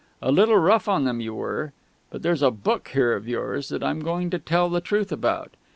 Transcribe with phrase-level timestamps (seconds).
[0.19, 1.73] A little rough on them you were.
[2.09, 5.51] But there's a book here of yours that I'm going to tell the truth about.